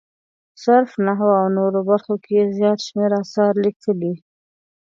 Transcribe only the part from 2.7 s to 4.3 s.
شمېر اثار لیکلي.